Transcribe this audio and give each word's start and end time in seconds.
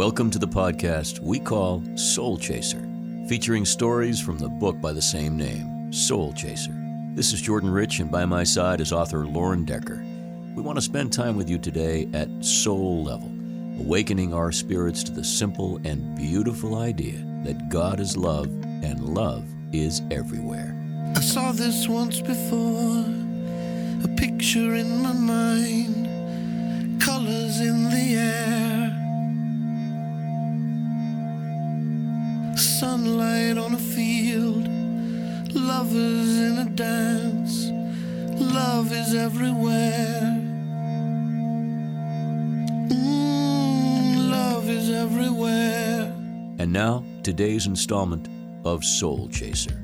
Welcome 0.00 0.30
to 0.30 0.38
the 0.38 0.48
podcast 0.48 1.18
we 1.18 1.38
call 1.38 1.84
Soul 1.94 2.38
Chaser, 2.38 2.88
featuring 3.28 3.66
stories 3.66 4.18
from 4.18 4.38
the 4.38 4.48
book 4.48 4.80
by 4.80 4.94
the 4.94 5.02
same 5.02 5.36
name, 5.36 5.92
Soul 5.92 6.32
Chaser. 6.32 6.72
This 7.14 7.34
is 7.34 7.42
Jordan 7.42 7.68
Rich, 7.70 8.00
and 8.00 8.10
by 8.10 8.24
my 8.24 8.42
side 8.42 8.80
is 8.80 8.94
author 8.94 9.26
Lauren 9.26 9.66
Decker. 9.66 10.02
We 10.56 10.62
want 10.62 10.78
to 10.78 10.82
spend 10.82 11.12
time 11.12 11.36
with 11.36 11.50
you 11.50 11.58
today 11.58 12.08
at 12.14 12.30
soul 12.42 13.04
level, 13.04 13.30
awakening 13.78 14.32
our 14.32 14.52
spirits 14.52 15.04
to 15.04 15.12
the 15.12 15.22
simple 15.22 15.78
and 15.84 16.16
beautiful 16.16 16.78
idea 16.78 17.22
that 17.44 17.68
God 17.68 18.00
is 18.00 18.16
love 18.16 18.46
and 18.82 19.14
love 19.14 19.44
is 19.70 20.00
everywhere. 20.10 20.74
I 21.14 21.20
saw 21.20 21.52
this 21.52 21.88
once 21.88 22.22
before, 22.22 23.04
a 24.02 24.08
picture 24.16 24.76
in 24.76 25.02
my 25.02 25.12
mind, 25.12 27.02
colors 27.02 27.60
in 27.60 27.90
the 27.90 28.14
air. 28.16 28.59
Sunlight 32.60 33.56
on 33.56 33.72
a 33.72 33.78
field, 33.78 34.68
lovers 35.54 36.38
in 36.38 36.58
a 36.58 36.68
dance, 36.68 37.70
love 38.38 38.92
is 38.92 39.14
everywhere. 39.14 40.20
Mm, 42.90 44.30
love 44.30 44.68
is 44.68 44.90
everywhere. 44.90 46.12
And 46.58 46.70
now, 46.70 47.02
today's 47.22 47.66
installment 47.66 48.28
of 48.66 48.84
Soul 48.84 49.30
Chaser. 49.30 49.82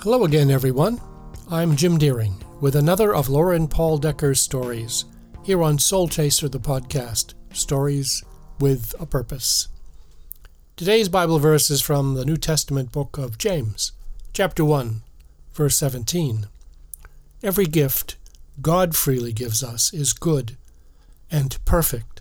Hello 0.00 0.24
again, 0.24 0.50
everyone. 0.50 1.00
I'm 1.48 1.76
Jim 1.76 1.96
Deering 1.96 2.42
with 2.60 2.74
another 2.74 3.14
of 3.14 3.28
Lauren 3.28 3.68
Paul 3.68 3.98
Decker's 3.98 4.40
stories 4.40 5.04
here 5.44 5.62
on 5.62 5.78
Soul 5.78 6.08
Chaser, 6.08 6.48
the 6.48 6.58
podcast 6.58 7.34
Stories 7.52 8.24
with 8.62 8.94
a 9.00 9.06
Purpose. 9.06 9.66
Today's 10.76 11.08
Bible 11.08 11.40
verse 11.40 11.68
is 11.68 11.82
from 11.82 12.14
the 12.14 12.24
New 12.24 12.36
Testament 12.36 12.92
book 12.92 13.18
of 13.18 13.36
James, 13.36 13.90
chapter 14.32 14.64
1, 14.64 15.02
verse 15.52 15.76
17. 15.78 16.46
Every 17.42 17.64
gift 17.66 18.14
God 18.60 18.94
freely 18.94 19.32
gives 19.32 19.64
us 19.64 19.92
is 19.92 20.12
good 20.12 20.56
and 21.28 21.58
perfect, 21.64 22.20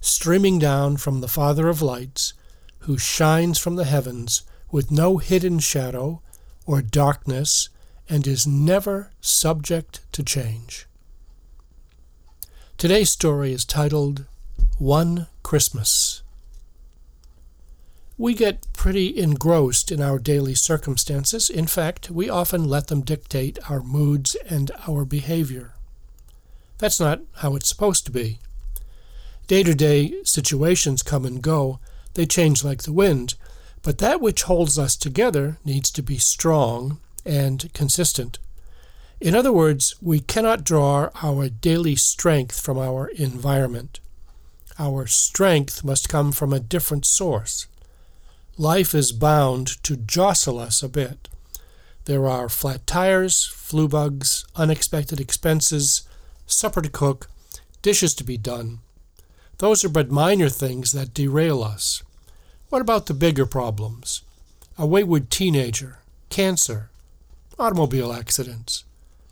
streaming 0.00 0.60
down 0.60 0.96
from 0.96 1.20
the 1.22 1.26
Father 1.26 1.68
of 1.68 1.82
lights, 1.82 2.34
who 2.82 2.96
shines 2.96 3.58
from 3.58 3.74
the 3.74 3.84
heavens 3.84 4.44
with 4.70 4.92
no 4.92 5.16
hidden 5.16 5.58
shadow 5.58 6.22
or 6.66 6.82
darkness 6.82 7.68
and 8.08 8.28
is 8.28 8.46
never 8.46 9.10
subject 9.20 10.02
to 10.12 10.22
change. 10.22 10.86
Today's 12.78 13.10
story 13.10 13.52
is 13.52 13.64
titled 13.64 14.26
One 14.80 15.26
Christmas. 15.42 16.22
We 18.16 18.32
get 18.32 18.66
pretty 18.72 19.14
engrossed 19.18 19.92
in 19.92 20.00
our 20.00 20.18
daily 20.18 20.54
circumstances. 20.54 21.50
In 21.50 21.66
fact, 21.66 22.10
we 22.10 22.30
often 22.30 22.64
let 22.64 22.86
them 22.86 23.02
dictate 23.02 23.58
our 23.68 23.82
moods 23.82 24.36
and 24.48 24.70
our 24.88 25.04
behavior. 25.04 25.74
That's 26.78 26.98
not 26.98 27.20
how 27.34 27.56
it's 27.56 27.68
supposed 27.68 28.06
to 28.06 28.10
be. 28.10 28.38
Day 29.46 29.62
to 29.64 29.74
day 29.74 30.14
situations 30.24 31.02
come 31.02 31.26
and 31.26 31.42
go, 31.42 31.78
they 32.14 32.24
change 32.24 32.64
like 32.64 32.84
the 32.84 32.92
wind, 32.94 33.34
but 33.82 33.98
that 33.98 34.22
which 34.22 34.44
holds 34.44 34.78
us 34.78 34.96
together 34.96 35.58
needs 35.62 35.90
to 35.90 36.02
be 36.02 36.16
strong 36.16 37.00
and 37.26 37.70
consistent. 37.74 38.38
In 39.20 39.34
other 39.34 39.52
words, 39.52 39.96
we 40.00 40.20
cannot 40.20 40.64
draw 40.64 41.10
our 41.22 41.50
daily 41.50 41.96
strength 41.96 42.58
from 42.58 42.78
our 42.78 43.08
environment. 43.08 44.00
Our 44.80 45.06
strength 45.06 45.84
must 45.84 46.08
come 46.08 46.32
from 46.32 46.54
a 46.54 46.58
different 46.58 47.04
source. 47.04 47.66
Life 48.56 48.94
is 48.94 49.12
bound 49.12 49.82
to 49.82 49.94
jostle 49.94 50.58
us 50.58 50.82
a 50.82 50.88
bit. 50.88 51.28
There 52.06 52.26
are 52.26 52.48
flat 52.48 52.86
tires, 52.86 53.44
flu 53.44 53.88
bugs, 53.88 54.46
unexpected 54.56 55.20
expenses, 55.20 56.08
supper 56.46 56.80
to 56.80 56.88
cook, 56.88 57.28
dishes 57.82 58.14
to 58.14 58.24
be 58.24 58.38
done. 58.38 58.78
Those 59.58 59.84
are 59.84 59.90
but 59.90 60.10
minor 60.10 60.48
things 60.48 60.92
that 60.92 61.12
derail 61.12 61.62
us. 61.62 62.02
What 62.70 62.80
about 62.80 63.04
the 63.04 63.12
bigger 63.12 63.44
problems? 63.44 64.22
A 64.78 64.86
wayward 64.86 65.28
teenager, 65.28 65.98
cancer, 66.30 66.88
automobile 67.58 68.14
accidents. 68.14 68.84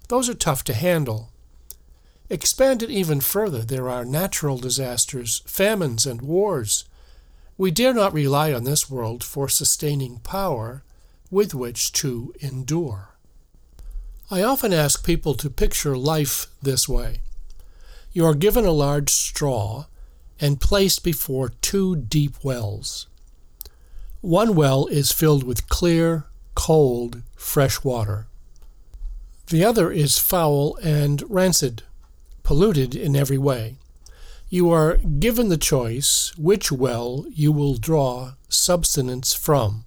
Those 0.09 0.29
are 0.29 0.35
tough 0.35 0.63
to 0.65 0.75
handle. 0.75 1.31
Expand 2.31 2.83
it 2.83 2.91
even 2.91 3.21
further, 3.21 3.63
there 3.63 3.89
are 3.89 4.05
natural 4.05 4.59
disasters, 4.59 5.43
famines, 5.47 6.07
and 6.07 6.21
wars. 6.21 6.85
We 7.57 7.71
dare 7.71 7.95
not 7.95 8.13
rely 8.13 8.53
on 8.53 8.65
this 8.65 8.91
world 8.91 9.25
for 9.25 9.49
sustaining 9.49 10.19
power 10.19 10.83
with 11.31 11.55
which 11.55 11.93
to 11.93 12.35
endure. 12.41 13.11
I 14.31 14.43
often 14.43 14.75
ask 14.75 15.05
people 15.05 15.35
to 15.35 15.49
picture 15.49 15.97
life 15.97 16.49
this 16.63 16.87
way. 16.87 17.21
You 18.13 18.27
are 18.27 18.35
given 18.35 18.67
a 18.67 18.73
large 18.73 19.11
straw 19.11 19.87
and 20.39 20.61
placed 20.61 21.03
before 21.03 21.49
two 21.49 21.97
deep 21.97 22.45
wells. 22.45 23.07
One 24.21 24.55
well 24.55 24.87
is 24.87 25.13
filled 25.13 25.45
with 25.45 25.69
clear, 25.69 26.27
cold, 26.55 27.23
fresh 27.37 27.83
water. 27.83 28.27
The 29.47 29.65
other 29.65 29.91
is 29.91 30.19
foul 30.19 30.77
and 30.83 31.23
rancid, 31.29 31.85
polluted 32.49 32.95
in 32.95 33.15
every 33.15 33.37
way 33.37 33.77
you 34.49 34.71
are 34.71 34.97
given 34.97 35.51
the 35.51 35.59
choice 35.59 36.33
which 36.39 36.73
well 36.73 37.27
you 37.29 37.53
will 37.53 37.75
draw 37.75 38.33
substance 38.49 39.35
from. 39.35 39.85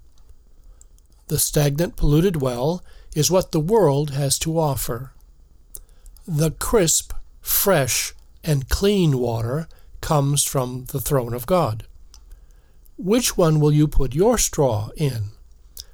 The 1.27 1.39
stagnant, 1.39 1.95
polluted 1.95 2.39
well 2.39 2.83
is 3.15 3.31
what 3.31 3.51
the 3.51 3.59
world 3.59 4.11
has 4.11 4.37
to 4.39 4.59
offer. 4.59 5.13
The 6.27 6.51
crisp, 6.51 7.13
fresh, 7.41 8.13
and 8.43 8.69
clean 8.69 9.17
water 9.17 9.67
comes 9.99 10.43
from 10.43 10.85
the 10.91 11.01
throne 11.01 11.33
of 11.33 11.47
God. 11.47 11.87
Which 12.95 13.35
one 13.35 13.59
will 13.59 13.71
you 13.71 13.87
put 13.87 14.13
your 14.13 14.37
straw 14.37 14.89
in? 14.95 15.31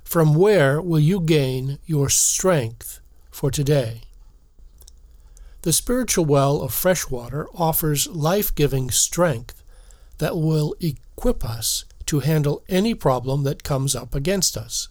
From 0.03 0.35
where 0.35 0.81
will 0.81 0.99
you 0.99 1.21
gain 1.21 1.79
your 1.85 2.09
strength 2.09 2.99
for 3.31 3.49
today? 3.51 4.01
The 5.67 5.73
spiritual 5.73 6.23
well 6.23 6.61
of 6.61 6.73
fresh 6.73 7.09
water 7.09 7.49
offers 7.53 8.07
life 8.07 8.55
giving 8.55 8.89
strength 8.89 9.61
that 10.17 10.37
will 10.37 10.73
equip 10.79 11.43
us 11.43 11.83
to 12.05 12.21
handle 12.21 12.63
any 12.69 12.93
problem 12.93 13.43
that 13.43 13.65
comes 13.65 13.93
up 13.93 14.15
against 14.15 14.55
us. 14.55 14.87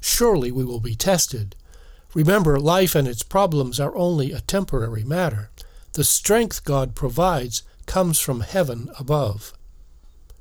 Surely 0.00 0.50
we 0.50 0.64
will 0.64 0.80
be 0.80 0.94
tested. 0.94 1.56
Remember, 2.14 2.58
life 2.58 2.94
and 2.94 3.06
its 3.06 3.22
problems 3.22 3.78
are 3.78 3.94
only 3.94 4.32
a 4.32 4.40
temporary 4.40 5.04
matter. 5.04 5.50
The 5.92 6.04
strength 6.04 6.64
God 6.64 6.94
provides 6.94 7.64
comes 7.84 8.18
from 8.18 8.40
heaven 8.40 8.88
above. 8.98 9.52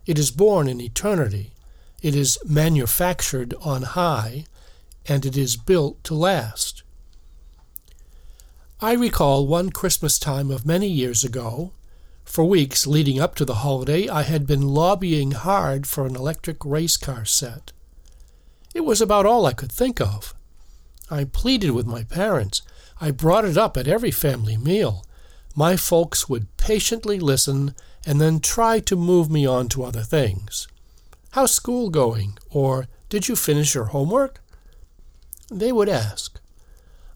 It 0.06 0.18
is 0.18 0.32
born 0.32 0.70
in 0.70 0.80
eternity. 0.80 1.52
It 2.02 2.16
is 2.16 2.40
manufactured 2.46 3.54
on 3.60 3.82
high, 3.82 4.46
and 5.06 5.26
it 5.26 5.36
is 5.36 5.58
built 5.58 6.02
to 6.06 6.16
last. 6.16 6.73
I 8.84 8.92
recall 8.96 9.48
one 9.48 9.70
Christmas 9.70 10.20
time 10.20 10.52
of 10.52 10.66
many 10.66 10.90
years 10.90 11.24
ago. 11.24 11.72
For 12.26 12.44
weeks 12.44 12.86
leading 12.86 13.18
up 13.18 13.34
to 13.36 13.46
the 13.46 13.64
holiday, 13.64 14.10
I 14.10 14.24
had 14.24 14.46
been 14.46 14.68
lobbying 14.68 15.32
hard 15.32 15.88
for 15.88 16.06
an 16.06 16.18
electric 16.18 16.66
race 16.66 16.98
car 16.98 17.24
set. 17.24 17.72
It 18.76 18.82
was 18.82 19.00
about 19.00 19.26
all 19.26 19.46
I 19.46 19.54
could 19.54 19.72
think 19.72 20.02
of. 20.02 20.36
I 21.10 21.24
pleaded 21.24 21.72
with 21.72 21.86
my 21.86 22.04
parents. 22.04 22.62
I 23.00 23.12
brought 23.12 23.46
it 23.46 23.58
up 23.58 23.78
at 23.78 23.88
every 23.88 24.12
family 24.12 24.58
meal. 24.58 25.06
My 25.56 25.78
folks 25.78 26.28
would 26.28 26.58
patiently 26.58 27.22
listen 27.22 27.76
and 28.06 28.20
then 28.20 28.42
try 28.42 28.82
to 28.82 28.98
move 28.98 29.32
me 29.32 29.46
on 29.46 29.70
to 29.70 29.86
other 29.86 30.04
things. 30.04 30.68
How's 31.32 31.54
school 31.54 31.90
going? 31.90 32.38
Or 32.50 32.88
did 33.08 33.30
you 33.30 33.38
finish 33.38 33.76
your 33.76 33.86
homework? 33.86 34.42
They 35.50 35.72
would 35.72 35.88
ask. 35.88 36.42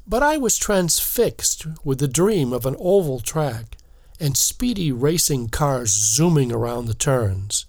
But 0.09 0.23
I 0.23 0.37
was 0.37 0.57
transfixed 0.57 1.67
with 1.83 1.99
the 1.99 2.07
dream 2.07 2.53
of 2.53 2.65
an 2.65 2.77
oval 2.79 3.19
track 3.19 3.77
and 4.21 4.37
speedy 4.37 4.89
racing 4.91 5.49
cars 5.49 5.89
zooming 5.89 6.51
around 6.51 6.85
the 6.85 6.93
turns, 6.93 7.65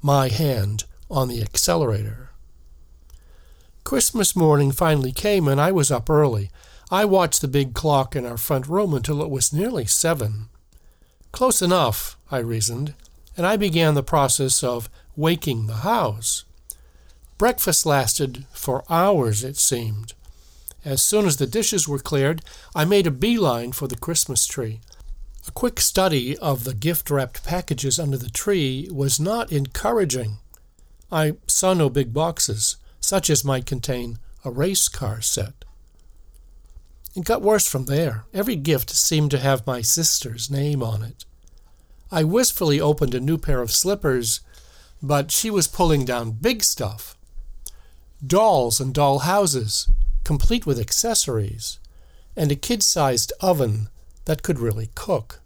my 0.00 0.28
hand 0.28 0.84
on 1.10 1.26
the 1.26 1.42
accelerator. 1.42 2.30
Christmas 3.82 4.36
morning 4.36 4.70
finally 4.70 5.10
came 5.10 5.48
and 5.48 5.60
I 5.60 5.72
was 5.72 5.90
up 5.90 6.08
early. 6.08 6.50
I 6.92 7.04
watched 7.04 7.40
the 7.40 7.48
big 7.48 7.74
clock 7.74 8.14
in 8.14 8.24
our 8.24 8.36
front 8.36 8.68
room 8.68 8.94
until 8.94 9.20
it 9.20 9.30
was 9.30 9.52
nearly 9.52 9.86
seven. 9.86 10.48
Close 11.32 11.60
enough, 11.60 12.16
I 12.30 12.38
reasoned, 12.38 12.94
and 13.36 13.44
I 13.44 13.56
began 13.56 13.94
the 13.94 14.02
process 14.04 14.62
of 14.62 14.88
waking 15.16 15.66
the 15.66 15.78
house. 15.78 16.44
Breakfast 17.36 17.84
lasted 17.84 18.46
for 18.52 18.84
hours, 18.88 19.42
it 19.42 19.56
seemed. 19.56 20.14
As 20.84 21.02
soon 21.02 21.26
as 21.26 21.36
the 21.36 21.46
dishes 21.46 21.86
were 21.86 21.98
cleared, 21.98 22.42
I 22.74 22.84
made 22.84 23.06
a 23.06 23.10
beeline 23.10 23.72
for 23.72 23.86
the 23.86 23.96
Christmas 23.96 24.46
tree. 24.46 24.80
A 25.46 25.50
quick 25.50 25.80
study 25.80 26.36
of 26.38 26.64
the 26.64 26.74
gift 26.74 27.10
wrapped 27.10 27.44
packages 27.44 27.98
under 27.98 28.16
the 28.16 28.30
tree 28.30 28.88
was 28.92 29.20
not 29.20 29.52
encouraging. 29.52 30.38
I 31.10 31.34
saw 31.46 31.74
no 31.74 31.90
big 31.90 32.12
boxes, 32.12 32.76
such 33.00 33.30
as 33.30 33.44
might 33.44 33.66
contain 33.66 34.18
a 34.44 34.50
race 34.50 34.88
car 34.88 35.20
set. 35.20 35.64
It 37.14 37.24
got 37.24 37.42
worse 37.42 37.66
from 37.66 37.86
there. 37.86 38.24
Every 38.32 38.56
gift 38.56 38.90
seemed 38.90 39.30
to 39.32 39.38
have 39.38 39.66
my 39.66 39.82
sister's 39.82 40.50
name 40.50 40.82
on 40.82 41.02
it. 41.02 41.24
I 42.12 42.24
wistfully 42.24 42.80
opened 42.80 43.14
a 43.14 43.20
new 43.20 43.38
pair 43.38 43.60
of 43.60 43.72
slippers, 43.72 44.40
but 45.02 45.30
she 45.30 45.50
was 45.50 45.66
pulling 45.68 46.04
down 46.04 46.32
big 46.32 46.62
stuff 46.62 47.16
dolls 48.24 48.80
and 48.80 48.92
doll 48.92 49.20
houses, 49.20 49.88
complete 50.30 50.64
with 50.64 50.78
accessories, 50.78 51.80
and 52.36 52.52
a 52.52 52.54
kid 52.54 52.84
sized 52.84 53.32
oven 53.40 53.88
that 54.26 54.44
could 54.44 54.60
really 54.60 54.88
cook. 54.94 55.40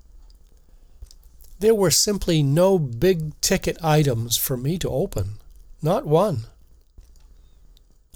There 1.59 1.75
were 1.75 1.91
simply 1.91 2.43
no 2.43 2.79
big 2.79 3.41
ticket 3.41 3.83
items 3.83 4.37
for 4.37 4.59
me 4.59 4.77
to 4.81 4.91
open, 4.91 5.39
not 5.81 6.05
one. 6.05 6.49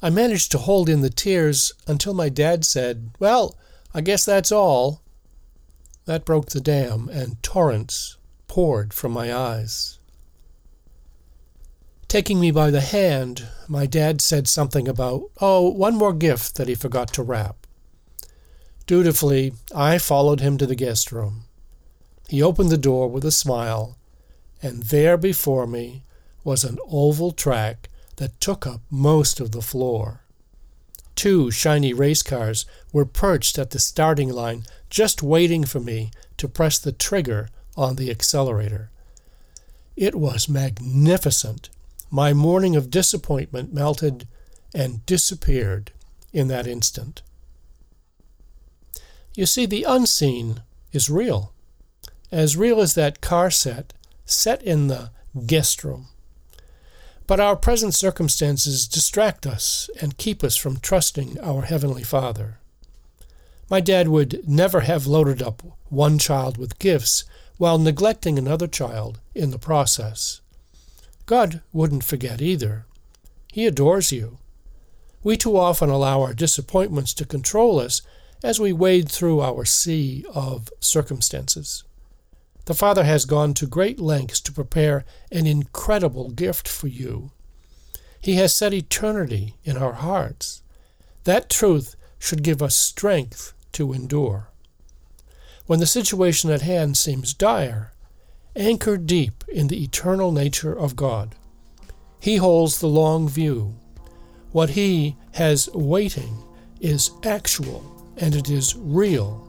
I 0.02 0.10
managed 0.10 0.52
to 0.52 0.58
hold 0.58 0.90
in 0.90 1.00
the 1.00 1.08
tears 1.08 1.72
until 1.86 2.12
my 2.12 2.28
dad 2.28 2.66
said, 2.66 3.12
Well, 3.18 3.56
I 3.94 4.02
guess 4.02 4.26
that's 4.26 4.52
all. 4.52 5.00
That 6.04 6.26
broke 6.26 6.50
the 6.50 6.60
dam, 6.60 7.08
and 7.10 7.42
torrents 7.42 8.18
poured 8.46 8.92
from 8.92 9.12
my 9.12 9.34
eyes. 9.34 9.97
Taking 12.08 12.40
me 12.40 12.50
by 12.50 12.70
the 12.70 12.80
hand, 12.80 13.46
my 13.68 13.84
dad 13.84 14.22
said 14.22 14.48
something 14.48 14.88
about, 14.88 15.24
oh, 15.42 15.68
one 15.68 15.94
more 15.94 16.14
gift 16.14 16.54
that 16.54 16.66
he 16.66 16.74
forgot 16.74 17.12
to 17.12 17.22
wrap. 17.22 17.66
Dutifully, 18.86 19.52
I 19.74 19.98
followed 19.98 20.40
him 20.40 20.56
to 20.56 20.66
the 20.66 20.74
guest 20.74 21.12
room. 21.12 21.42
He 22.26 22.42
opened 22.42 22.70
the 22.70 22.78
door 22.78 23.08
with 23.08 23.26
a 23.26 23.30
smile, 23.30 23.98
and 24.62 24.84
there 24.84 25.18
before 25.18 25.66
me 25.66 26.02
was 26.44 26.64
an 26.64 26.78
oval 26.90 27.30
track 27.30 27.90
that 28.16 28.40
took 28.40 28.66
up 28.66 28.80
most 28.90 29.38
of 29.38 29.52
the 29.52 29.60
floor. 29.60 30.22
Two 31.14 31.50
shiny 31.50 31.92
race 31.92 32.22
cars 32.22 32.64
were 32.90 33.04
perched 33.04 33.58
at 33.58 33.70
the 33.70 33.78
starting 33.78 34.30
line, 34.30 34.64
just 34.88 35.22
waiting 35.22 35.64
for 35.64 35.80
me 35.80 36.10
to 36.38 36.48
press 36.48 36.78
the 36.78 36.92
trigger 36.92 37.50
on 37.76 37.96
the 37.96 38.10
accelerator. 38.10 38.90
It 39.94 40.14
was 40.14 40.48
magnificent. 40.48 41.68
My 42.10 42.32
morning 42.32 42.74
of 42.74 42.90
disappointment 42.90 43.72
melted 43.72 44.26
and 44.74 45.04
disappeared 45.04 45.92
in 46.32 46.48
that 46.48 46.66
instant. 46.66 47.22
You 49.34 49.46
see, 49.46 49.66
the 49.66 49.84
unseen 49.84 50.62
is 50.92 51.10
real, 51.10 51.52
as 52.32 52.56
real 52.56 52.80
as 52.80 52.94
that 52.94 53.20
car 53.20 53.50
set 53.50 53.92
set 54.24 54.62
in 54.62 54.88
the 54.88 55.10
guest 55.46 55.84
room. 55.84 56.08
But 57.26 57.40
our 57.40 57.56
present 57.56 57.94
circumstances 57.94 58.88
distract 58.88 59.46
us 59.46 59.90
and 60.00 60.16
keep 60.16 60.42
us 60.42 60.56
from 60.56 60.78
trusting 60.78 61.38
our 61.40 61.62
Heavenly 61.62 62.02
Father. 62.02 62.58
My 63.70 63.80
dad 63.80 64.08
would 64.08 64.48
never 64.48 64.80
have 64.80 65.06
loaded 65.06 65.42
up 65.42 65.62
one 65.90 66.18
child 66.18 66.56
with 66.56 66.78
gifts 66.78 67.24
while 67.58 67.78
neglecting 67.78 68.38
another 68.38 68.66
child 68.66 69.20
in 69.34 69.50
the 69.50 69.58
process. 69.58 70.40
God 71.28 71.60
wouldn't 71.74 72.04
forget 72.04 72.40
either. 72.40 72.86
He 73.52 73.66
adores 73.66 74.10
you. 74.12 74.38
We 75.22 75.36
too 75.36 75.58
often 75.58 75.90
allow 75.90 76.22
our 76.22 76.32
disappointments 76.32 77.12
to 77.12 77.26
control 77.26 77.78
us 77.78 78.00
as 78.42 78.58
we 78.58 78.72
wade 78.72 79.10
through 79.10 79.42
our 79.42 79.66
sea 79.66 80.24
of 80.34 80.70
circumstances. 80.80 81.84
The 82.64 82.72
Father 82.72 83.04
has 83.04 83.26
gone 83.26 83.52
to 83.54 83.66
great 83.66 84.00
lengths 84.00 84.40
to 84.40 84.52
prepare 84.52 85.04
an 85.30 85.46
incredible 85.46 86.30
gift 86.30 86.66
for 86.66 86.88
you. 86.88 87.30
He 88.22 88.36
has 88.36 88.56
set 88.56 88.72
eternity 88.72 89.56
in 89.64 89.76
our 89.76 89.94
hearts. 89.94 90.62
That 91.24 91.50
truth 91.50 91.94
should 92.18 92.42
give 92.42 92.62
us 92.62 92.74
strength 92.74 93.52
to 93.72 93.92
endure. 93.92 94.48
When 95.66 95.78
the 95.78 95.86
situation 95.86 96.48
at 96.48 96.62
hand 96.62 96.96
seems 96.96 97.34
dire, 97.34 97.92
anchor 98.56 98.96
deep 98.96 99.44
in 99.48 99.68
the 99.68 99.82
eternal 99.82 100.32
nature 100.32 100.76
of 100.76 100.96
God. 100.96 101.34
He 102.20 102.36
holds 102.36 102.80
the 102.80 102.88
long 102.88 103.28
view. 103.28 103.74
What 104.52 104.70
He 104.70 105.16
has 105.32 105.68
waiting 105.72 106.42
is 106.80 107.10
actual 107.24 108.12
and 108.16 108.34
it 108.34 108.50
is 108.50 108.74
real. 108.76 109.44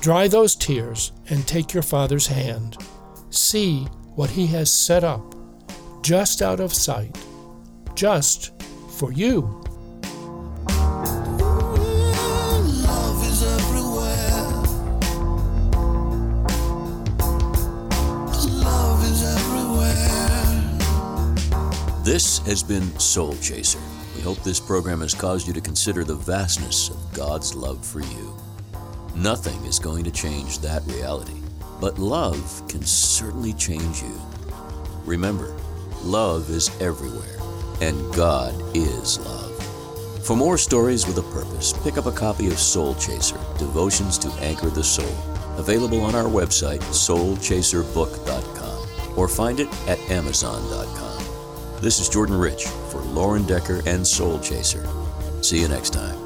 Dry 0.00 0.28
those 0.28 0.56
tears 0.56 1.12
and 1.28 1.46
take 1.46 1.74
your 1.74 1.82
Father's 1.82 2.26
hand. 2.26 2.76
See 3.30 3.84
what 4.14 4.30
He 4.30 4.46
has 4.48 4.72
set 4.72 5.04
up, 5.04 5.34
just 6.02 6.40
out 6.40 6.60
of 6.60 6.72
sight, 6.72 7.18
just 7.94 8.52
for 8.96 9.12
you. 9.12 9.62
This 22.20 22.40
has 22.40 22.62
been 22.62 23.00
Soul 23.00 23.34
Chaser. 23.36 23.80
We 24.14 24.20
hope 24.20 24.42
this 24.42 24.60
program 24.60 25.00
has 25.00 25.14
caused 25.14 25.46
you 25.46 25.54
to 25.54 25.60
consider 25.62 26.04
the 26.04 26.16
vastness 26.16 26.90
of 26.90 27.14
God's 27.14 27.54
love 27.54 27.82
for 27.82 28.00
you. 28.00 28.36
Nothing 29.14 29.64
is 29.64 29.78
going 29.78 30.04
to 30.04 30.10
change 30.10 30.58
that 30.58 30.84
reality, 30.84 31.40
but 31.80 31.98
love 31.98 32.62
can 32.68 32.82
certainly 32.82 33.54
change 33.54 34.02
you. 34.02 34.20
Remember, 35.06 35.56
love 36.02 36.50
is 36.50 36.68
everywhere, 36.78 37.38
and 37.80 38.12
God 38.12 38.52
is 38.76 39.18
love. 39.20 40.26
For 40.26 40.36
more 40.36 40.58
stories 40.58 41.06
with 41.06 41.16
a 41.16 41.32
purpose, 41.32 41.72
pick 41.82 41.96
up 41.96 42.04
a 42.04 42.12
copy 42.12 42.48
of 42.48 42.58
Soul 42.58 42.94
Chaser 42.96 43.40
Devotions 43.56 44.18
to 44.18 44.28
Anchor 44.42 44.68
the 44.68 44.84
Soul, 44.84 45.16
available 45.56 46.02
on 46.02 46.14
our 46.14 46.28
website, 46.28 46.82
soulchaserbook.com, 46.92 49.18
or 49.18 49.26
find 49.26 49.58
it 49.58 49.68
at 49.88 49.98
amazon.com. 50.10 51.09
This 51.80 51.98
is 51.98 52.10
Jordan 52.10 52.36
Rich 52.36 52.66
for 52.66 53.00
Lauren 53.00 53.44
Decker 53.44 53.80
and 53.86 54.06
Soul 54.06 54.38
Chaser. 54.40 54.86
See 55.40 55.62
you 55.62 55.68
next 55.68 55.94
time. 55.94 56.19